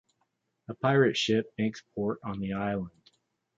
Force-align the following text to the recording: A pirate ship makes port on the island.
A 0.67 0.73
pirate 0.73 1.15
ship 1.15 1.53
makes 1.59 1.83
port 1.93 2.19
on 2.23 2.39
the 2.39 2.53
island. 2.53 3.11